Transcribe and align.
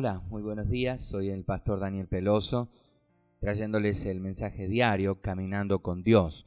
Hola, 0.00 0.22
muy 0.28 0.42
buenos 0.42 0.70
días. 0.70 1.04
Soy 1.04 1.28
el 1.28 1.42
pastor 1.42 1.80
Daniel 1.80 2.06
Peloso, 2.06 2.70
trayéndoles 3.40 4.04
el 4.04 4.20
mensaje 4.20 4.68
diario 4.68 5.20
Caminando 5.20 5.82
con 5.82 6.04
Dios. 6.04 6.46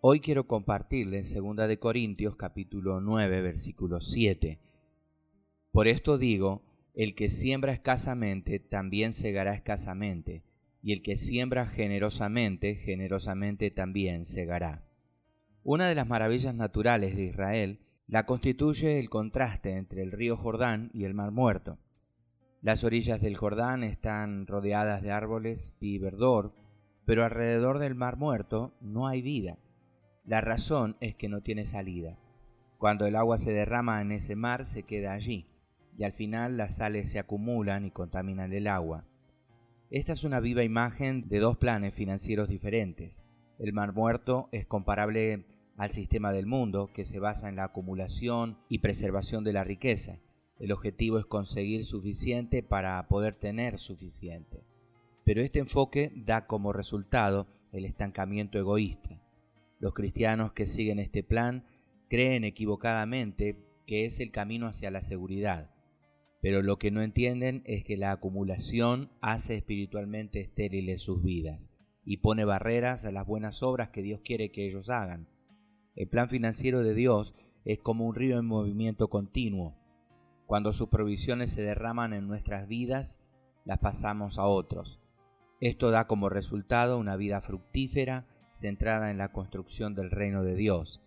Hoy 0.00 0.18
quiero 0.18 0.48
compartirles 0.48 1.32
2 1.32 1.68
de 1.68 1.78
Corintios 1.78 2.34
capítulo 2.34 3.00
9, 3.00 3.40
versículo 3.40 4.00
7. 4.00 4.58
Por 5.70 5.86
esto 5.86 6.18
digo, 6.18 6.64
el 6.92 7.14
que 7.14 7.30
siembra 7.30 7.70
escasamente 7.70 8.58
también 8.58 9.12
segará 9.12 9.54
escasamente, 9.54 10.42
y 10.82 10.92
el 10.92 11.00
que 11.00 11.18
siembra 11.18 11.66
generosamente, 11.66 12.74
generosamente 12.74 13.70
también 13.70 14.24
segará. 14.24 14.82
Una 15.62 15.88
de 15.88 15.94
las 15.94 16.08
maravillas 16.08 16.56
naturales 16.56 17.14
de 17.14 17.26
Israel 17.26 17.78
la 18.08 18.26
constituye 18.26 18.98
el 18.98 19.08
contraste 19.08 19.76
entre 19.76 20.02
el 20.02 20.10
río 20.10 20.36
Jordán 20.36 20.90
y 20.92 21.04
el 21.04 21.14
Mar 21.14 21.30
Muerto. 21.30 21.78
Las 22.60 22.82
orillas 22.82 23.20
del 23.20 23.36
Jordán 23.36 23.84
están 23.84 24.46
rodeadas 24.48 25.00
de 25.02 25.12
árboles 25.12 25.76
y 25.78 25.98
verdor, 25.98 26.54
pero 27.04 27.24
alrededor 27.24 27.78
del 27.78 27.94
Mar 27.94 28.16
Muerto 28.16 28.74
no 28.80 29.06
hay 29.06 29.22
vida. 29.22 29.58
La 30.24 30.40
razón 30.40 30.96
es 31.00 31.14
que 31.14 31.28
no 31.28 31.40
tiene 31.40 31.64
salida. 31.64 32.18
Cuando 32.76 33.06
el 33.06 33.14
agua 33.14 33.38
se 33.38 33.52
derrama 33.52 34.02
en 34.02 34.12
ese 34.12 34.34
mar 34.34 34.66
se 34.66 34.82
queda 34.82 35.12
allí, 35.12 35.46
y 35.96 36.02
al 36.04 36.12
final 36.12 36.56
las 36.56 36.76
sales 36.76 37.10
se 37.10 37.18
acumulan 37.18 37.84
y 37.84 37.92
contaminan 37.92 38.52
el 38.52 38.66
agua. 38.66 39.04
Esta 39.90 40.12
es 40.12 40.24
una 40.24 40.40
viva 40.40 40.64
imagen 40.64 41.28
de 41.28 41.38
dos 41.38 41.56
planes 41.56 41.94
financieros 41.94 42.48
diferentes. 42.48 43.24
El 43.58 43.72
Mar 43.72 43.94
Muerto 43.94 44.48
es 44.52 44.66
comparable 44.66 45.46
al 45.76 45.92
sistema 45.92 46.32
del 46.32 46.46
mundo 46.46 46.90
que 46.92 47.04
se 47.04 47.20
basa 47.20 47.48
en 47.48 47.56
la 47.56 47.64
acumulación 47.64 48.58
y 48.68 48.78
preservación 48.78 49.44
de 49.44 49.52
la 49.52 49.64
riqueza. 49.64 50.18
El 50.58 50.72
objetivo 50.72 51.18
es 51.18 51.26
conseguir 51.26 51.84
suficiente 51.84 52.62
para 52.62 53.06
poder 53.08 53.34
tener 53.34 53.78
suficiente. 53.78 54.64
Pero 55.24 55.42
este 55.42 55.58
enfoque 55.58 56.12
da 56.14 56.46
como 56.46 56.72
resultado 56.72 57.46
el 57.72 57.84
estancamiento 57.84 58.58
egoísta. 58.58 59.20
Los 59.78 59.94
cristianos 59.94 60.52
que 60.52 60.66
siguen 60.66 60.98
este 60.98 61.22
plan 61.22 61.64
creen 62.08 62.44
equivocadamente 62.44 63.56
que 63.86 64.04
es 64.04 64.20
el 64.20 64.30
camino 64.30 64.66
hacia 64.66 64.90
la 64.90 65.02
seguridad, 65.02 65.70
pero 66.40 66.62
lo 66.62 66.78
que 66.78 66.90
no 66.90 67.02
entienden 67.02 67.62
es 67.64 67.84
que 67.84 67.96
la 67.96 68.12
acumulación 68.12 69.10
hace 69.20 69.56
espiritualmente 69.56 70.40
estériles 70.40 71.02
sus 71.02 71.22
vidas 71.22 71.70
y 72.04 72.18
pone 72.18 72.44
barreras 72.44 73.04
a 73.04 73.12
las 73.12 73.26
buenas 73.26 73.62
obras 73.62 73.90
que 73.90 74.02
Dios 74.02 74.20
quiere 74.22 74.50
que 74.50 74.66
ellos 74.66 74.88
hagan. 74.88 75.28
El 75.94 76.08
plan 76.08 76.28
financiero 76.28 76.82
de 76.82 76.94
Dios 76.94 77.34
es 77.64 77.78
como 77.78 78.06
un 78.06 78.14
río 78.14 78.38
en 78.38 78.46
movimiento 78.46 79.10
continuo, 79.10 79.74
cuando 80.48 80.72
sus 80.72 80.88
provisiones 80.88 81.52
se 81.52 81.60
derraman 81.60 82.14
en 82.14 82.26
nuestras 82.26 82.66
vidas, 82.66 83.20
las 83.66 83.80
pasamos 83.80 84.38
a 84.38 84.46
otros. 84.46 84.98
Esto 85.60 85.90
da 85.90 86.06
como 86.06 86.30
resultado 86.30 86.98
una 86.98 87.16
vida 87.16 87.42
fructífera 87.42 88.24
centrada 88.50 89.10
en 89.10 89.18
la 89.18 89.30
construcción 89.30 89.94
del 89.94 90.10
reino 90.10 90.42
de 90.44 90.54
Dios. 90.54 91.02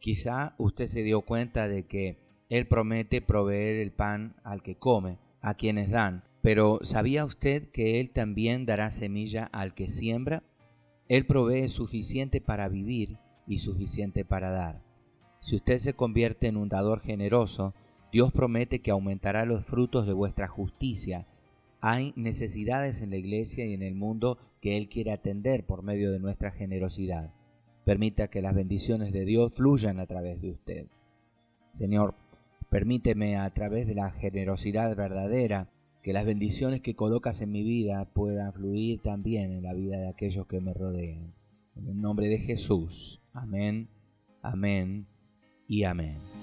Quizá 0.00 0.56
usted 0.58 0.88
se 0.88 1.04
dio 1.04 1.20
cuenta 1.20 1.68
de 1.68 1.86
que 1.86 2.18
Él 2.48 2.66
promete 2.66 3.22
proveer 3.22 3.76
el 3.76 3.92
pan 3.92 4.34
al 4.42 4.64
que 4.64 4.74
come, 4.74 5.20
a 5.40 5.54
quienes 5.54 5.88
dan, 5.88 6.24
pero 6.42 6.80
¿sabía 6.82 7.24
usted 7.24 7.70
que 7.70 8.00
Él 8.00 8.10
también 8.10 8.66
dará 8.66 8.90
semilla 8.90 9.44
al 9.52 9.74
que 9.74 9.88
siembra? 9.88 10.42
Él 11.06 11.24
provee 11.24 11.68
suficiente 11.68 12.40
para 12.40 12.68
vivir 12.68 13.20
y 13.46 13.58
suficiente 13.58 14.24
para 14.24 14.50
dar. 14.50 14.82
Si 15.38 15.54
usted 15.54 15.78
se 15.78 15.94
convierte 15.94 16.48
en 16.48 16.56
un 16.56 16.68
dador 16.68 17.00
generoso, 17.00 17.74
Dios 18.12 18.30
promete 18.30 18.80
que 18.80 18.90
aumentará 18.90 19.46
los 19.46 19.64
frutos 19.64 20.06
de 20.06 20.12
vuestra 20.12 20.46
justicia. 20.46 21.26
Hay 21.80 22.12
necesidades 22.14 23.00
en 23.00 23.08
la 23.08 23.16
iglesia 23.16 23.64
y 23.64 23.72
en 23.72 23.82
el 23.82 23.94
mundo 23.94 24.38
que 24.60 24.76
Él 24.76 24.90
quiere 24.90 25.12
atender 25.12 25.64
por 25.64 25.82
medio 25.82 26.12
de 26.12 26.20
nuestra 26.20 26.50
generosidad. 26.50 27.32
Permita 27.86 28.28
que 28.28 28.42
las 28.42 28.54
bendiciones 28.54 29.12
de 29.12 29.24
Dios 29.24 29.54
fluyan 29.54 29.98
a 29.98 30.06
través 30.06 30.42
de 30.42 30.50
usted. 30.50 30.86
Señor, 31.70 32.14
permíteme 32.68 33.38
a 33.38 33.48
través 33.50 33.86
de 33.86 33.94
la 33.94 34.10
generosidad 34.10 34.94
verdadera 34.94 35.70
que 36.02 36.12
las 36.12 36.26
bendiciones 36.26 36.82
que 36.82 36.94
colocas 36.94 37.40
en 37.40 37.50
mi 37.50 37.62
vida 37.62 38.04
puedan 38.12 38.52
fluir 38.52 39.00
también 39.00 39.52
en 39.52 39.62
la 39.62 39.72
vida 39.72 39.98
de 39.98 40.08
aquellos 40.08 40.46
que 40.46 40.60
me 40.60 40.74
rodean. 40.74 41.32
En 41.76 41.88
el 41.88 42.00
nombre 42.00 42.28
de 42.28 42.38
Jesús. 42.38 43.22
Amén, 43.32 43.88
amén 44.42 45.06
y 45.66 45.84
amén. 45.84 46.41